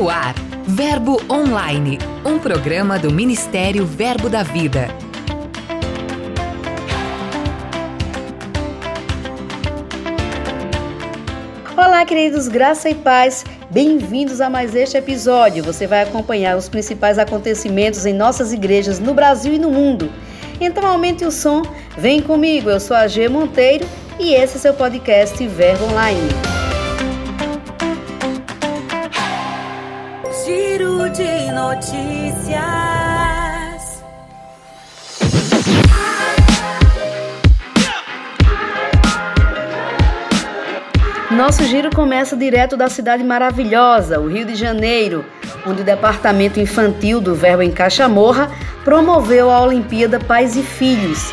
[0.00, 0.34] No ar,
[0.66, 4.88] Verbo Online, um programa do Ministério Verbo da Vida.
[11.76, 13.44] Olá, queridos, graça e paz.
[13.68, 15.62] Bem-vindos a mais este episódio.
[15.62, 20.10] Você vai acompanhar os principais acontecimentos em nossas igrejas no Brasil e no mundo.
[20.58, 21.60] Então aumente o som,
[21.98, 22.70] vem comigo.
[22.70, 23.86] Eu sou a G Monteiro
[24.18, 26.49] e esse é seu podcast Verbo Online.
[31.60, 32.60] Notícias.
[41.30, 45.24] Nosso giro começa direto da cidade maravilhosa, o Rio de Janeiro,
[45.66, 48.50] onde o Departamento Infantil do Verbo em Caixa Morra
[48.84, 51.32] promoveu a Olimpíada Pais e Filhos.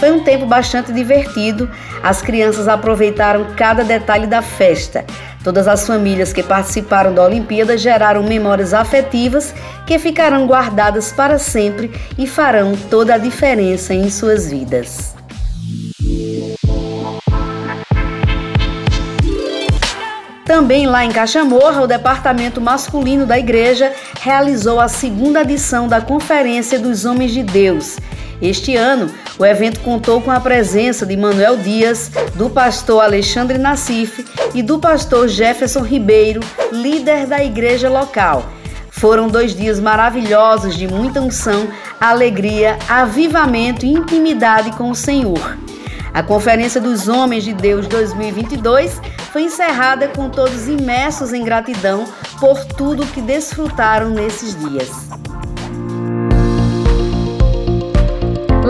[0.00, 1.70] Foi um tempo bastante divertido,
[2.02, 5.04] as crianças aproveitaram cada detalhe da festa
[5.42, 9.54] Todas as famílias que participaram da Olimpíada geraram memórias afetivas
[9.86, 15.14] que ficarão guardadas para sempre e farão toda a diferença em suas vidas.
[20.44, 26.78] Também lá em Cachamorra, o departamento masculino da igreja realizou a segunda edição da Conferência
[26.78, 27.96] dos Homens de Deus.
[28.42, 34.24] Este ano, o evento contou com a presença de Manuel Dias, do pastor Alexandre Nassif
[34.54, 36.40] e do pastor Jefferson Ribeiro,
[36.72, 38.44] líder da igreja local.
[38.90, 41.68] Foram dois dias maravilhosos de muita unção,
[42.00, 45.58] alegria, avivamento e intimidade com o Senhor.
[46.12, 49.00] A Conferência dos Homens de Deus 2022
[49.32, 52.04] foi encerrada com todos imersos em gratidão
[52.40, 54.90] por tudo que desfrutaram nesses dias.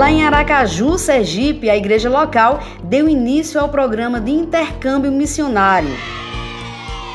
[0.00, 5.90] Lá em Aracaju, Sergipe, a igreja local deu início ao programa de intercâmbio missionário.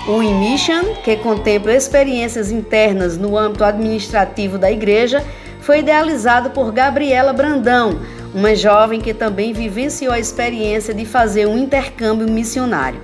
[0.07, 5.25] O IMISSION, que contempla experiências internas no âmbito administrativo da igreja,
[5.61, 7.97] foi idealizado por Gabriela Brandão,
[8.35, 13.01] uma jovem que também vivenciou a experiência de fazer um intercâmbio missionário.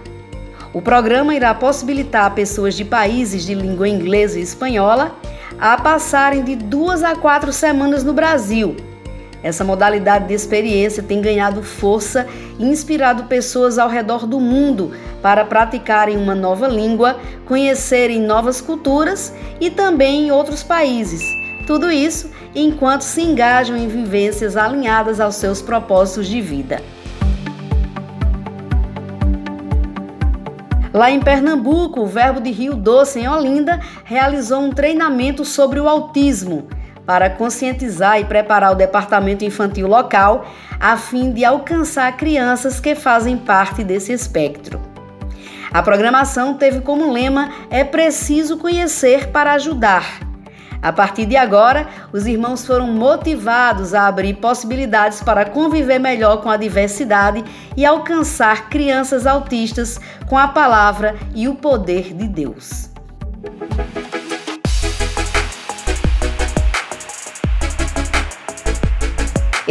[0.71, 5.15] O programa irá possibilitar pessoas de países de língua inglesa e espanhola
[5.59, 8.75] a passarem de duas a quatro semanas no Brasil
[9.43, 12.27] essa modalidade de experiência tem ganhado força
[12.59, 14.91] e inspirado pessoas ao redor do mundo
[15.21, 21.21] para praticarem uma nova língua, conhecerem novas culturas e também em outros países.
[21.65, 26.81] Tudo isso enquanto se engajam em vivências alinhadas aos seus propósitos de vida.
[30.93, 35.87] Lá em Pernambuco, o Verbo de Rio Doce, em Olinda, realizou um treinamento sobre o
[35.87, 36.67] autismo
[37.05, 40.45] para conscientizar e preparar o departamento infantil local
[40.79, 44.79] a fim de alcançar crianças que fazem parte desse espectro.
[45.71, 50.31] A programação teve como lema É preciso conhecer para ajudar.
[50.81, 56.49] A partir de agora, os irmãos foram motivados a abrir possibilidades para conviver melhor com
[56.49, 57.43] a diversidade
[57.77, 62.90] e alcançar crianças autistas com a palavra e o poder de Deus.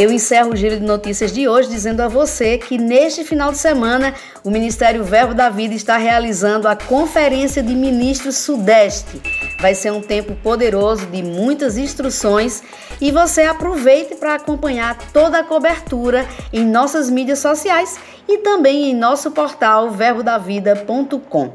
[0.01, 3.59] Eu encerro o giro de notícias de hoje dizendo a você que neste final de
[3.59, 9.21] semana o Ministério Verbo da Vida está realizando a Conferência de Ministros Sudeste.
[9.61, 12.63] Vai ser um tempo poderoso de muitas instruções
[12.99, 18.95] e você aproveite para acompanhar toda a cobertura em nossas mídias sociais e também em
[18.95, 21.53] nosso portal verbodavida.com.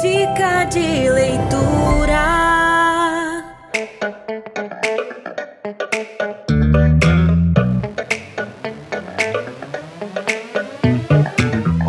[0.00, 2.55] Dica de leitura.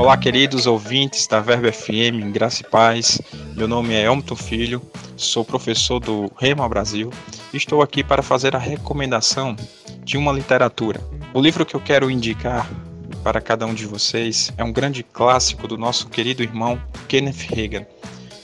[0.08, 3.22] Olá, queridos ouvintes da Verbo FM, graça e paz.
[3.58, 4.82] Meu nome é Elton Filho,
[5.18, 7.12] sou professor do Rema Brasil
[7.54, 9.54] e estou aqui para fazer a recomendação
[10.06, 11.02] de uma literatura.
[11.34, 12.72] O livro que eu quero indicar
[13.22, 17.86] para cada um de vocês é um grande clássico do nosso querido irmão Kenneth Reagan.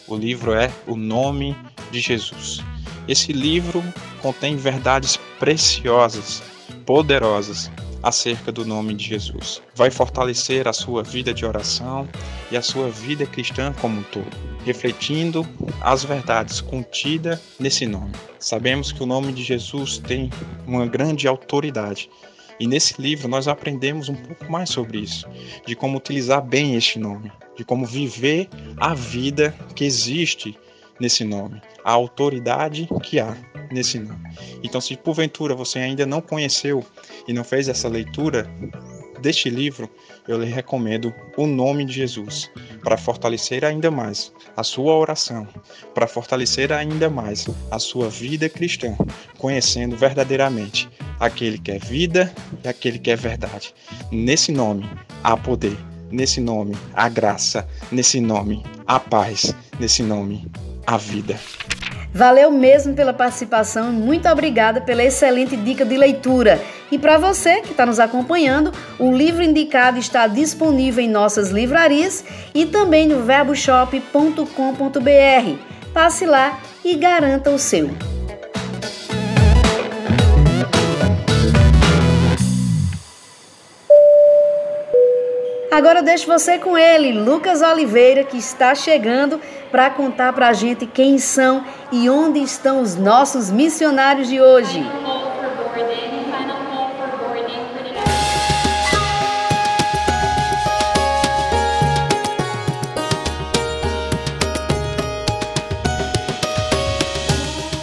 [0.05, 1.55] O livro é O Nome
[1.89, 2.61] de Jesus.
[3.07, 3.81] Esse livro
[4.21, 6.43] contém verdades preciosas,
[6.85, 7.71] poderosas
[8.03, 9.61] acerca do nome de Jesus.
[9.73, 12.07] Vai fortalecer a sua vida de oração
[12.51, 15.47] e a sua vida cristã como um todo, refletindo
[15.81, 18.11] as verdades contidas nesse nome.
[18.37, 20.29] Sabemos que o nome de Jesus tem
[20.67, 22.09] uma grande autoridade.
[22.59, 25.25] E nesse livro nós aprendemos um pouco mais sobre isso,
[25.65, 28.47] de como utilizar bem este nome, de como viver
[28.77, 30.57] a vida que existe
[30.99, 33.35] nesse nome, a autoridade que há
[33.71, 34.23] nesse nome.
[34.63, 36.85] Então, se porventura você ainda não conheceu
[37.27, 38.49] e não fez essa leitura
[39.23, 39.89] deste livro,
[40.27, 42.51] eu lhe recomendo o nome de Jesus,
[42.83, 45.47] para fortalecer ainda mais a sua oração,
[45.95, 48.95] para fortalecer ainda mais a sua vida cristã,
[49.37, 50.89] conhecendo verdadeiramente
[51.19, 53.73] aquele que é vida e aquele que é verdade.
[54.11, 54.89] Nesse nome
[55.23, 55.77] há poder,
[56.11, 60.51] nesse nome há graça, nesse nome há paz, nesse nome
[60.85, 61.39] há vida.
[62.13, 66.61] Valeu mesmo pela participação muito obrigada pela excelente dica de leitura.
[66.91, 72.23] E para você que está nos acompanhando, o livro indicado está disponível em nossas livrarias
[72.53, 75.91] e também no verboshop.com.br.
[75.91, 77.89] Passe lá e garanta o seu.
[85.73, 89.41] Agora eu deixo você com ele, Lucas Oliveira, que está chegando
[89.71, 94.85] para contar para a gente quem são e onde estão os nossos missionários de hoje.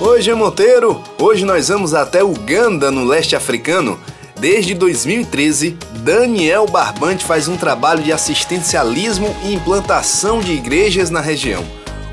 [0.01, 3.99] Hoje é Monteiro, hoje nós vamos até Uganda, no leste africano.
[4.41, 11.63] Desde 2013, Daniel Barbante faz um trabalho de assistencialismo e implantação de igrejas na região.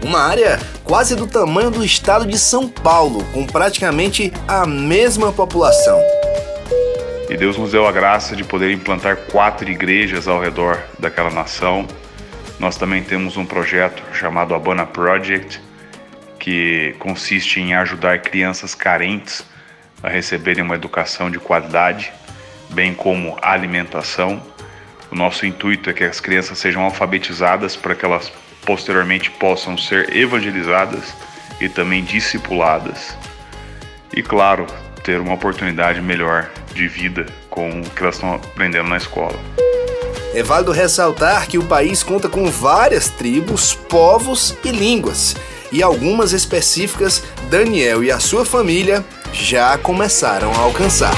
[0.04, 6.02] Uma área quase do tamanho do estado de São Paulo, com praticamente a mesma população.
[7.30, 11.88] E Deus nos deu a graça de poder implantar quatro igrejas ao redor daquela nação.
[12.60, 15.62] Nós também temos um projeto chamado Abana Project,
[16.38, 19.46] que consiste em ajudar crianças carentes
[20.02, 22.12] a receberem uma educação de qualidade,
[22.70, 24.42] bem como alimentação.
[25.12, 28.32] O nosso intuito é que as crianças sejam alfabetizadas para que elas
[28.66, 31.14] posteriormente possam ser evangelizadas
[31.60, 33.18] e também discipuladas.
[34.14, 34.68] E claro,
[35.04, 39.40] ter uma oportunidade melhor de vida com o que elas estão aprendendo na escola.
[40.34, 45.36] É válido ressaltar que o país conta com várias tribos, povos e línguas,
[45.72, 49.04] e algumas específicas Daniel e a sua família
[49.34, 51.16] já começaram a alcançar.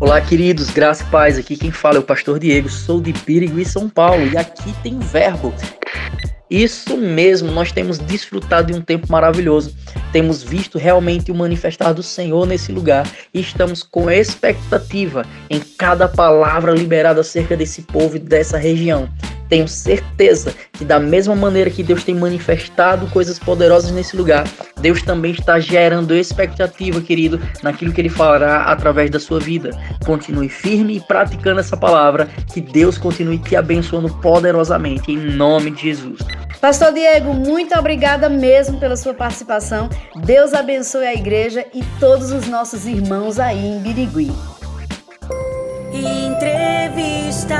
[0.00, 1.38] Olá, queridos, graça e paz.
[1.38, 4.98] Aqui quem fala é o pastor Diego, sou de Pirigui, São Paulo, e aqui tem
[4.98, 5.52] verbo.
[6.50, 9.74] Isso mesmo, nós temos desfrutado de um tempo maravilhoso.
[10.12, 16.08] Temos visto realmente o manifestar do Senhor nesse lugar e estamos com expectativa em cada
[16.08, 19.08] palavra liberada acerca desse povo e dessa região.
[19.48, 24.44] Tenho certeza que, da mesma maneira que Deus tem manifestado coisas poderosas nesse lugar,
[24.80, 29.70] Deus também está gerando expectativa, querido, naquilo que Ele fará através da sua vida.
[30.04, 35.82] Continue firme e praticando essa palavra, que Deus continue te abençoando poderosamente, em nome de
[35.82, 36.20] Jesus.
[36.60, 39.88] Pastor Diego, muito obrigada mesmo pela sua participação.
[40.24, 44.32] Deus abençoe a igreja e todos os nossos irmãos aí em Birigui.
[45.92, 47.56] Entrevista.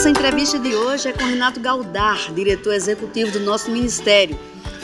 [0.00, 4.34] Nossa entrevista de hoje é com Renato Galdar, diretor executivo do nosso ministério.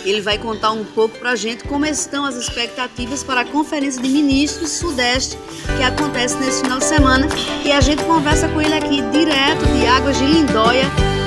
[0.05, 4.03] Ele vai contar um pouco para a gente como estão as expectativas para a Conferência
[4.03, 5.39] de Ministros Sudeste
[5.79, 7.27] que acontece nesse final de semana.
[7.65, 10.85] E a gente conversa com ele aqui direto de Águas de Lindóia,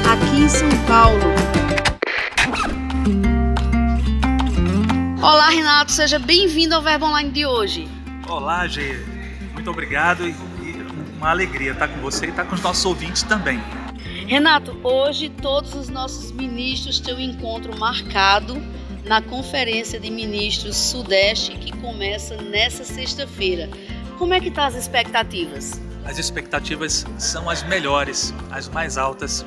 [0.07, 1.23] aqui em São Paulo.
[5.19, 7.89] Olá, Renato, seja bem-vindo ao Verbo Online de hoje.
[8.27, 9.03] Olá, Gê.
[9.55, 10.35] Muito obrigado e
[11.17, 13.59] uma alegria estar com você e estar com os nossos ouvintes também.
[14.29, 18.61] Renato, hoje todos os nossos ministros têm um encontro marcado
[19.03, 23.67] na Conferência de Ministros Sudeste que começa nessa sexta-feira.
[24.19, 25.81] Como é que estão tá as expectativas?
[26.05, 29.43] As expectativas são as melhores, as mais altas.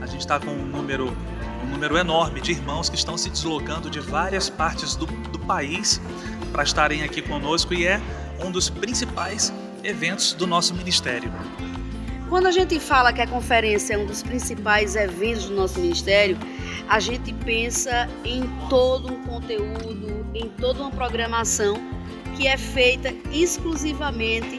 [0.00, 1.14] A gente está com um número,
[1.62, 6.00] um número enorme de irmãos que estão se deslocando de várias partes do, do país
[6.50, 8.00] para estarem aqui conosco e é
[8.42, 9.52] um dos principais
[9.84, 11.30] eventos do nosso ministério.
[12.32, 16.38] Quando a gente fala que a conferência é um dos principais eventos do nosso ministério,
[16.88, 21.76] a gente pensa em todo um conteúdo, em toda uma programação
[22.34, 24.58] que é feita exclusivamente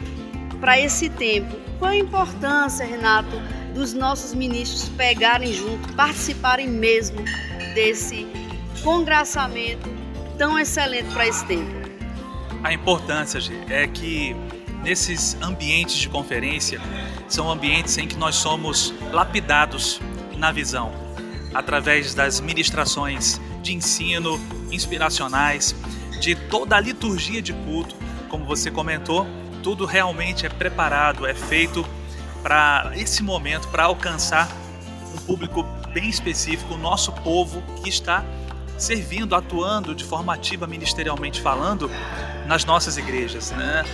[0.60, 1.56] para esse tempo.
[1.80, 3.42] Qual a importância, Renato,
[3.74, 7.24] dos nossos ministros pegarem junto, participarem mesmo
[7.74, 8.24] desse
[8.84, 9.90] congraçamento
[10.38, 11.72] tão excelente para esse tempo?
[12.62, 14.36] A importância é que
[14.84, 16.78] nesses ambientes de conferência
[17.26, 19.98] são ambientes em que nós somos lapidados
[20.36, 21.02] na visão.
[21.54, 24.40] através das ministrações de ensino,
[24.72, 25.72] inspiracionais,
[26.20, 27.94] de toda a liturgia de culto,
[28.28, 29.24] como você comentou,
[29.62, 31.86] tudo realmente é preparado, é feito
[32.42, 34.48] para esse momento, para alcançar
[35.14, 35.62] um público
[35.92, 38.24] bem específico, o nosso povo que está
[38.78, 41.90] servindo, atuando de forma ativa ministerialmente falando
[42.46, 43.84] nas nossas igrejas, né?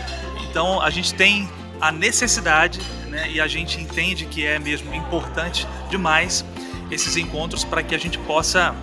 [0.49, 1.49] Então a gente tem
[1.80, 6.44] a necessidade, né, e a gente entende que é mesmo importante demais
[6.90, 8.75] esses encontros para que a gente possa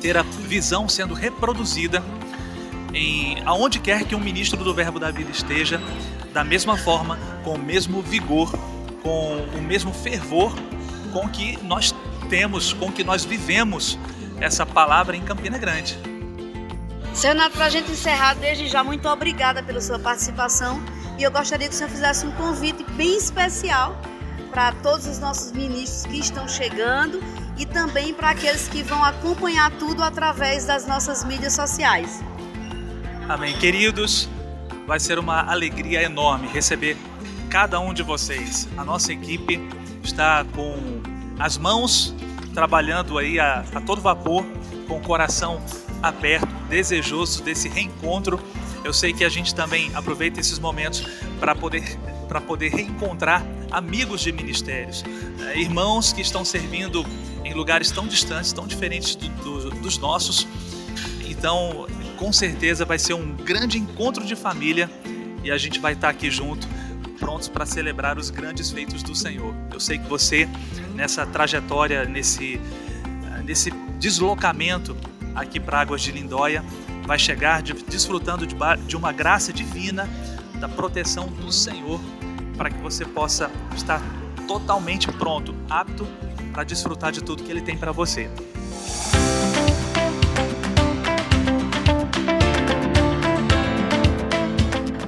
[0.00, 2.02] ter a visão sendo reproduzida
[2.92, 5.80] em aonde quer que um ministro do Verbo da Vida esteja,
[6.34, 8.52] da mesma forma, com o mesmo vigor,
[9.02, 10.52] com o mesmo fervor
[11.12, 11.94] com que nós
[12.28, 13.98] temos, com que nós vivemos
[14.42, 15.96] essa palavra em Campina Grande.
[17.22, 20.82] Renato, para a gente encerrar, desde já, muito obrigada pela sua participação
[21.18, 23.96] e eu gostaria que o senhor fizesse um convite bem especial
[24.50, 27.22] para todos os nossos ministros que estão chegando
[27.56, 32.20] e também para aqueles que vão acompanhar tudo através das nossas mídias sociais.
[33.28, 33.56] Amém.
[33.58, 34.28] Queridos,
[34.86, 36.96] vai ser uma alegria enorme receber
[37.48, 38.68] cada um de vocês.
[38.76, 39.60] A nossa equipe
[40.02, 40.76] está com
[41.38, 42.14] as mãos
[42.54, 44.44] trabalhando aí a, a todo vapor,
[44.86, 45.62] com o coração
[46.02, 48.40] aberto, desejoso desse reencontro.
[48.84, 51.06] Eu sei que a gente também aproveita esses momentos
[51.38, 51.98] para poder
[52.32, 55.54] para poder reencontrar amigos de ministérios, né?
[55.58, 57.04] irmãos que estão servindo
[57.44, 60.48] em lugares tão distantes, tão diferentes do, do, dos nossos.
[61.28, 64.90] Então, com certeza vai ser um grande encontro de família
[65.44, 66.66] e a gente vai estar aqui junto,
[67.22, 69.54] prontos para celebrar os grandes feitos do Senhor.
[69.72, 70.48] Eu sei que você,
[70.92, 72.60] nessa trajetória, nesse,
[73.44, 74.96] nesse deslocamento
[75.32, 76.64] aqui para Águas de Lindóia,
[77.06, 78.56] vai chegar de, desfrutando de,
[78.88, 80.08] de uma graça divina,
[80.58, 82.00] da proteção do Senhor,
[82.56, 84.02] para que você possa estar
[84.48, 86.04] totalmente pronto, apto
[86.52, 88.28] para desfrutar de tudo que Ele tem para você.